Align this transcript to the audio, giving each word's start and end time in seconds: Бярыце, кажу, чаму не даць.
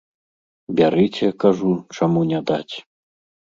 Бярыце, 0.79 1.27
кажу, 1.43 1.69
чаму 1.99 2.25
не 2.31 2.41
даць. 2.49 2.75